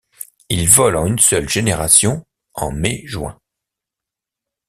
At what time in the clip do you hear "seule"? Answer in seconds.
1.19-1.47